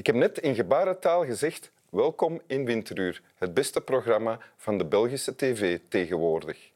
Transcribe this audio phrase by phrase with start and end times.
[0.00, 5.36] Ik heb net in gebarentaal gezegd, welkom in Winteruur, het beste programma van de Belgische
[5.36, 6.70] tv tegenwoordig.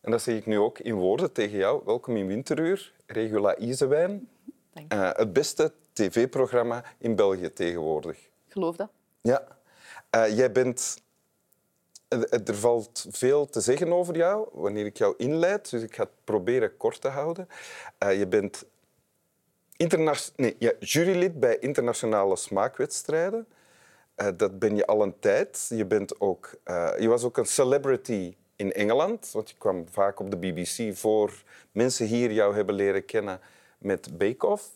[0.00, 1.82] En dat zeg ik nu ook in woorden tegen jou.
[1.84, 4.28] Welkom in Winteruur, Regula Isewijn.
[4.72, 8.18] Dank Uh, het beste tv-programma in België tegenwoordig.
[8.48, 8.90] Geloof dat?
[9.20, 9.46] Ja.
[10.10, 11.02] Eh, jij bent...
[12.08, 16.02] eh, Er valt veel te zeggen over jou wanneer ik jou inleid, dus ik ga
[16.02, 17.48] het proberen kort te houden.
[17.98, 18.64] Eh, je bent
[20.36, 23.46] nee, ja, jurylid bij internationale smaakwedstrijden.
[24.14, 25.66] Eh, dat ben je al een tijd.
[25.68, 30.20] Je, bent ook, eh, je was ook een celebrity in Engeland, want je kwam vaak
[30.20, 33.40] op de BBC voor mensen hier jou hebben leren kennen
[33.78, 34.70] met Bake Off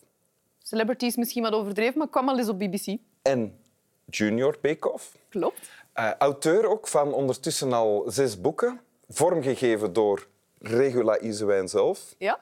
[0.69, 2.97] Celebrity is misschien wat overdreven, maar ik kwam al eens op BBC.
[3.23, 3.59] en
[4.05, 5.17] Junior Bake Off.
[5.29, 5.71] Klopt.
[5.93, 10.27] Eh, auteur ook van ondertussen al zes boeken, vormgegeven door
[10.59, 12.15] Regula Isewijn zelf.
[12.19, 12.41] Ja.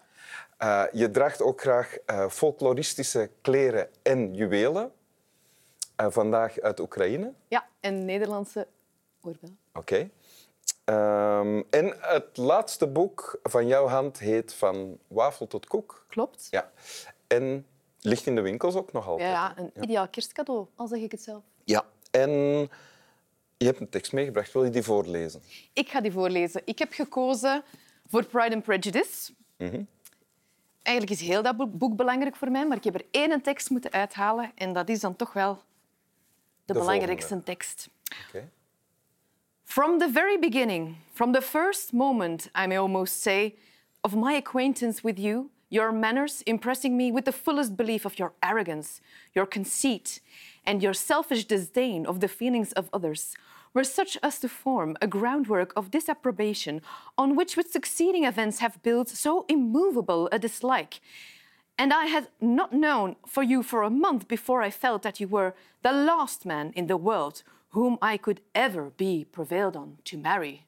[0.56, 4.92] Eh, je draagt ook graag eh, folkloristische kleren en juwelen.
[5.97, 7.33] Eh, vandaag uit Oekraïne.
[7.48, 8.66] Ja, en Nederlandse
[9.20, 9.58] oorbellen.
[9.72, 10.10] Oké.
[10.84, 16.05] Ehm, en het laatste boek van jouw hand heet Van wafel tot koek.
[16.08, 16.47] Klopt.
[16.50, 16.70] Ja.
[17.27, 17.66] En
[18.00, 19.30] ligt in de winkels ook nog altijd.
[19.30, 21.42] ja, een ideaal kerstcadeau, al zeg ik het zelf.
[21.64, 21.84] Ja.
[22.10, 22.30] En
[23.56, 24.52] je hebt een tekst meegebracht.
[24.52, 25.42] Wil je die voorlezen?
[25.72, 26.62] Ik ga die voorlezen.
[26.64, 27.62] Ik heb gekozen
[28.06, 29.32] voor Pride and Prejudice.
[30.85, 33.93] Eigenlijk is heel dat boek- belangrijk voor mij, maar ik heb er één tekst moeten
[33.93, 35.61] uithalen en dat is dan toch wel de,
[36.65, 37.45] De belangrijkste volgende.
[37.45, 37.89] tekst.
[39.65, 43.55] From the very beginning, from the first moment, I may almost say,
[44.01, 48.33] of my acquaintance with you, your manners impressing me with the fullest belief of your
[48.39, 49.00] arrogance,
[49.33, 50.21] your conceit,
[50.65, 53.34] and your selfish disdain of the feelings of others,
[53.75, 56.81] were such as to form a groundwork of disapprobation
[57.19, 61.01] on which with succeeding events have built so immovable a dislike.
[61.77, 65.29] And I had not known for you for a month before I felt that you
[65.29, 70.17] were the last man in the world whom I could ever be prevailed on to
[70.17, 70.67] marry.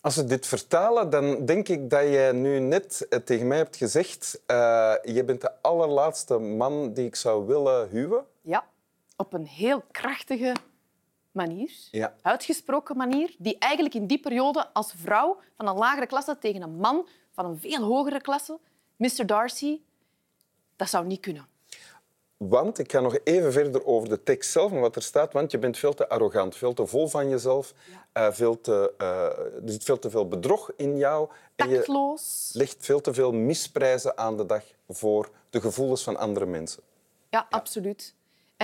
[0.00, 3.76] Als we dit vertalen, dan denk ik dat jij nu net eh, tegen mij hebt
[3.76, 4.42] gezegd...
[4.46, 8.24] eh je bent de allerlaatste man die ik zou willen huwen.
[8.40, 8.64] Ja,
[9.16, 10.52] op een heel krachtige
[11.32, 12.14] manier, Ja.
[12.22, 16.76] uitgesproken manier, die eigenlijk in die periode als vrouw van een lagere klasse tegen een
[16.76, 18.58] man van een veel hogere klasse,
[18.96, 19.26] Mr.
[19.26, 19.80] Darcy,
[20.76, 21.46] dat zou niet kunnen.
[22.36, 25.50] Want, ik ga nog even verder over de tekst zelf en wat er staat, want
[25.50, 27.74] je bent veel te arrogant, veel te vol van jezelf,
[28.12, 29.06] eh, veel te, eh,
[29.38, 32.50] er zit veel te veel bedrog in jou en je Tactloos.
[32.52, 36.82] legt veel te veel misprijzen aan de dag voor de gevoelens van andere mensen.
[37.30, 38.14] Ja, absoluut.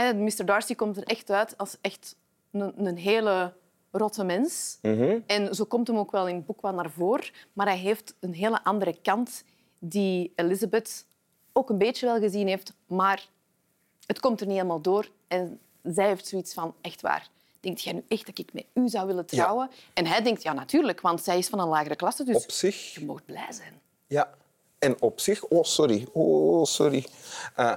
[0.08, 0.44] En Mr.
[0.44, 2.16] Darcy komt er echt uit als echt
[2.50, 3.52] een, een hele
[3.90, 4.78] rotte mens.
[5.26, 7.30] En zo komt hem ook wel in het boek wel naar voren.
[7.52, 9.44] Maar hij heeft een hele andere kant
[9.78, 11.06] die Elizabeth
[11.52, 12.72] ook een beetje wel gezien heeft.
[12.86, 13.28] Maar
[14.06, 15.10] het komt er niet helemaal door.
[15.28, 17.28] En zij heeft zoiets van, echt waar,
[17.60, 19.70] denkt jij nu echt dat ik met u zou willen trouwen?
[19.92, 22.94] En hij denkt, ja, natuurlijk, want zij is van een lagere klasse, dus Op zich
[22.94, 23.80] je mag blij zijn.
[24.06, 24.30] Ja,
[24.78, 25.44] en op zich...
[25.44, 26.06] Oh, sorry.
[26.12, 27.06] Oh, sorry.
[27.54, 27.72] Eh,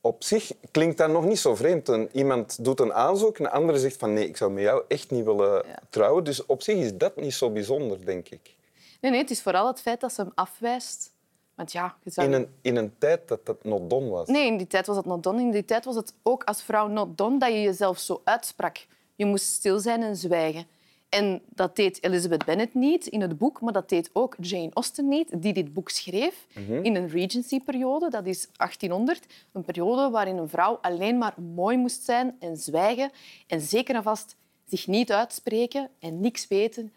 [0.00, 1.88] op zich klinkt dat nog niet zo vreemd.
[1.88, 5.10] Een, iemand doet een aanzoek, een andere zegt van nee, ik zou met jou echt
[5.10, 5.78] niet willen Ja.
[5.90, 6.24] trouwen.
[6.24, 8.56] Dus op zich is dat niet zo bijzonder, denk ik.
[9.00, 11.12] Nee, nee, het is vooral het feit dat ze hem afwijst.
[11.54, 12.26] Want ja, je zou...
[12.26, 14.28] In een, in een tijd dat dat not done was.
[14.28, 15.40] Nee, in die tijd was het not done.
[15.40, 18.86] In die tijd was het ook als vrouw not done dat je jezelf zo uitsprak.
[19.14, 20.66] Je moest stil zijn en zwijgen.
[21.08, 25.08] En dat deed Elizabeth Bennet niet in het boek, maar dat deed ook Jane Austen
[25.08, 26.46] niet, die dit boek schreef
[26.82, 28.10] in een Regency-periode.
[28.10, 33.10] Dat is 1800, een periode waarin een vrouw alleen maar mooi moest zijn en zwijgen
[33.46, 34.36] en zeker en vast
[34.66, 36.92] zich niet uitspreken en niks weten,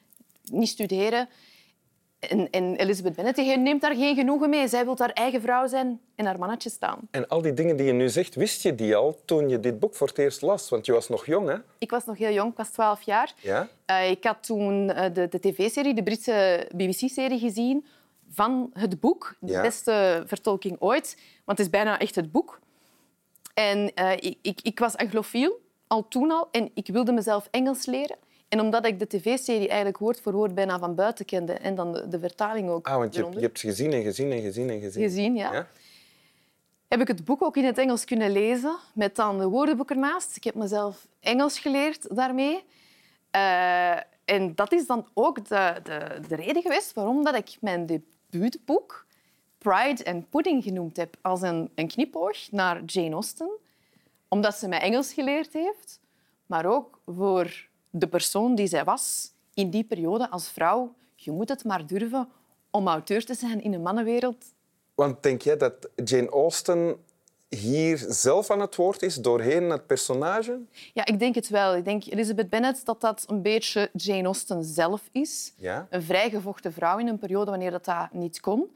[0.52, 1.30] niet studeren.
[2.30, 4.68] En, en Elizabeth Bennet die neemt daar geen genoegen mee.
[4.68, 7.00] Zij wil haar eigen vrouw zijn en haar mannetje staan.
[7.12, 9.80] En al die dingen die je nu zegt, wist je die al toen je dit
[9.80, 10.70] boek voor het eerst las?
[10.70, 11.56] Want je was nog jong, hè?
[11.78, 13.34] Ik was nog heel jong, ik was 12 jaar.
[13.42, 13.68] Ja?
[13.86, 17.86] Eh, ik had toen eh, de, de tv-serie, de Britse BBC-serie gezien
[18.30, 19.36] van het boek.
[19.40, 19.62] De Ja.
[19.62, 22.60] beste vertolking ooit, want het is bijna echt het boek.
[23.54, 27.86] En eh, ik, ik, ik was anglofiel, al toen al, en ik wilde mezelf Engels
[27.86, 28.18] leren.
[28.52, 31.94] En omdat ik de tv-serie eigenlijk woord voor woord bijna van buiten kende en dan
[31.94, 34.42] de, de vertaling ook Ah, want je, hebt- eronder, je hebt gezien en gezien en
[34.42, 35.04] gezien en gezien.
[35.04, 35.68] gezien, ja.
[36.88, 40.36] heb ik het boek ook in het Engels kunnen lezen, met dan de woordenboek ernaast.
[40.36, 42.64] Ik heb mezelf Engels geleerd daarmee.
[43.32, 47.86] Eh, en dat is dan ook de, de, de reden geweest waarom dat ik mijn
[47.86, 49.06] debuutboek
[49.58, 51.16] Pride and Pudding genoemd heb.
[51.22, 53.50] Als een, een knipoog naar Jane Austen.
[54.28, 56.00] Omdat ze mij Engels geleerd heeft,
[56.46, 60.94] maar ook voor de persoon die zij was in die periode als vrouw.
[61.16, 62.30] Je moet het maar durven
[62.70, 64.46] om auteur te zijn in een mannenwereld
[64.96, 66.98] Want denk jij dat Jane Austen
[67.50, 70.60] hier zelf aan het woord is doorheen het personage?
[70.94, 71.76] Ja, ik denk het wel.
[71.76, 75.54] Ik denk Elizabeth Bennet dat dat een beetje Jane Austen zelf is.
[75.58, 75.88] Ja.
[75.90, 78.76] Een vrijgevochten vrouw in een periode wanneer dat, dat niet kon.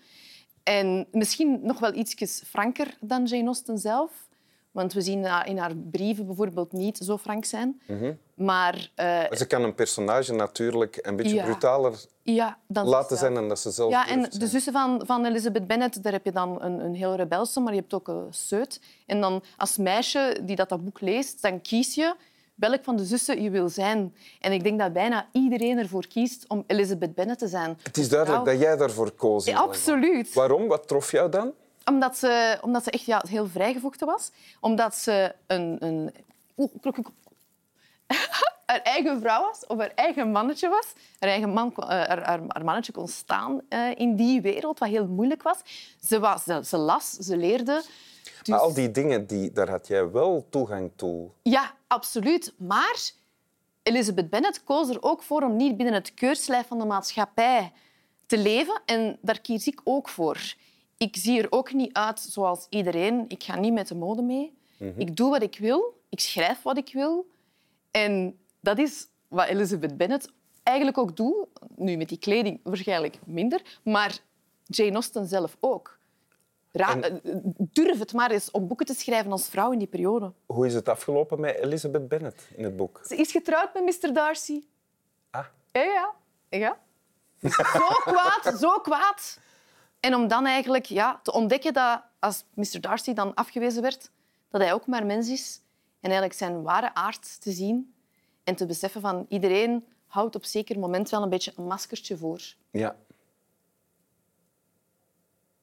[0.64, 4.25] En misschien nog wel iets franker dan Jane Austen zelf.
[4.76, 7.82] Want we zien in haar brieven bijvoorbeeld niet zo frank zijn.
[7.88, 8.14] Mhm.
[8.34, 11.44] Maar uh, Ze kan een personage natuurlijk een beetje Ja.
[11.44, 11.94] brutaler
[12.24, 15.68] ja, dan laten zijn dan dat ze zelf Ja, en de zussen van, van Elizabeth
[15.68, 18.80] Bennet, daar heb je dan een, een heel rebelse, maar je hebt ook een seut.
[19.06, 22.16] En dan als meisje die dat, dat boek leest, dan kies je
[22.56, 24.16] welk van de zussen je wil zijn.
[24.40, 27.78] En ik denk dat bijna iedereen ervoor kiest om Elizabeth Bennet te zijn.
[27.84, 29.46] Het is duidelijk dat jij daarvoor koos.
[29.46, 30.34] Ja, absoluut.
[30.34, 30.68] Waarom?
[30.68, 31.54] Wat trof jou dan?
[31.86, 34.32] Omdat ze, omdat ze echt ja, heel vrijgevochten was.
[34.60, 35.78] Omdat ze een...
[35.80, 36.14] een
[36.58, 37.12] oeh, klok, klok.
[38.66, 40.94] haar eigen vrouw was, of haar eigen mannetje was.
[41.20, 44.90] Haar eigen man, eh, haar, haar, haar mannetje kon staan eh, in die wereld, wat
[44.90, 45.58] heel moeilijk was.
[46.02, 47.84] Ze, was ze, ze las, ze leerde.
[48.40, 51.30] Dus, Maar al die dingen, die, daar had jij wel toegang toe.
[51.42, 52.54] Ja, absoluut.
[52.58, 53.12] Maar
[53.84, 57.72] Elizabeth Bennet koos er ook voor om niet binnen het keurslijf van de maatschappij
[58.26, 58.82] te leven.
[58.86, 60.56] En daar kies ik ook voor.
[60.98, 63.26] Ik zie er ook niet uit zoals iedereen.
[63.28, 64.58] Ik ga niet met de mode mee.
[64.98, 66.02] Ik doe wat ik wil.
[66.10, 67.30] Ik schrijf wat ik wil.
[67.92, 70.32] En dat is wat Elizabeth Bennet
[70.64, 71.48] eigenlijk ook doet.
[71.76, 74.18] Nu met die kleding waarschijnlijk minder, maar
[74.66, 75.98] Jane Austen zelf ook.
[76.72, 79.88] Ra- En- eh, Durf het maar eens om boeken te schrijven als vrouw in die
[79.88, 80.32] periode.
[80.46, 83.02] Hoe is het afgelopen met Elizabeth Bennet in het boek?
[83.08, 84.14] Ze is getrouwd met Mr.
[84.14, 84.64] Darcy.
[85.32, 86.14] Ah, Ja, ja.
[86.60, 86.78] ja.
[87.50, 89.40] Zo kwaad, zo kwaad.
[90.06, 92.82] En om dan eigenlijk ja, te ontdekken dat als Mr.
[92.82, 94.12] Darcy dan afgewezen werd,
[94.50, 95.62] dat hij ook maar mens is.
[96.00, 97.94] En eigenlijk zijn ware aard te zien.
[98.44, 102.56] En te beseffen van iedereen houdt op zeker moment wel een beetje een maskertje voor.
[102.72, 102.96] ja.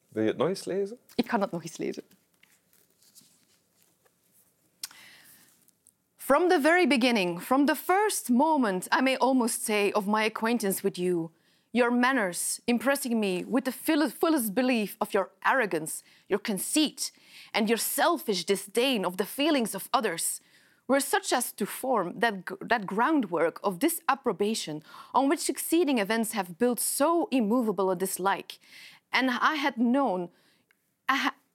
[0.09, 0.99] Wil je het nog eens lezen?
[1.15, 2.03] Ik ga dat nog eens lezen.
[6.17, 10.83] From the very beginning, from the first moment, I may almost say, of my acquaintance
[10.83, 11.31] with you,
[11.73, 17.11] your manners impressing me with the fullest belief of your arrogance, your conceit,
[17.55, 20.41] and your selfish disdain of the feelings of others,
[20.89, 24.83] were such as to form that, that groundwork of disapprobation
[25.15, 28.59] on which succeeding events have built so immovable a dislike.
[29.13, 30.29] And I had known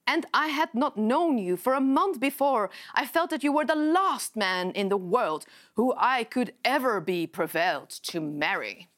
[0.06, 2.70] and I had not known you for a month before.
[2.94, 5.44] I felt that you were the last man in the world
[5.74, 8.88] who I could ever be prevailed to marry.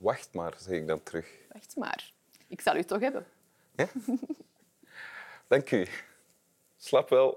[0.00, 1.28] Wacht maar, zeg ik dan terug.
[1.52, 2.12] Wacht maar,
[2.46, 3.26] ik zal u toch hebben.
[3.76, 3.88] Ja?
[5.48, 5.86] Dank u.
[6.76, 7.34] Slap wel.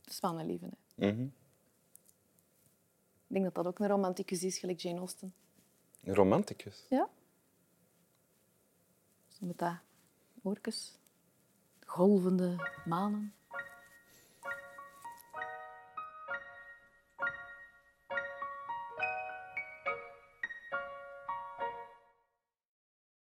[0.00, 0.68] Dat is wel een lieve.
[0.94, 1.12] Hè?
[1.12, 1.22] Mhm.
[1.22, 5.34] Ik denk dat dat ook een romanticus is, gelijk Jane Austen.
[6.04, 6.86] Een romanticus.
[6.88, 7.08] Ja?
[9.28, 9.74] Zo met dat
[10.42, 10.98] oortjes.
[11.84, 13.34] Golvende manen.